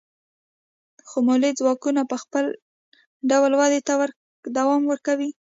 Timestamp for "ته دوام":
3.87-4.81